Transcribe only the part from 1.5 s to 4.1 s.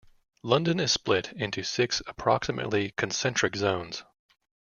six approximately concentric zones.